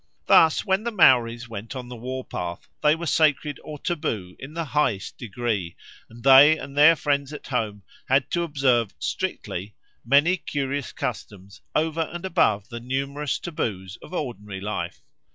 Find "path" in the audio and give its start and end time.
2.25-2.67